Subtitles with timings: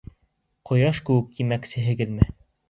[0.69, 2.29] —Ҡояш кеүек, тимәксеһеңме?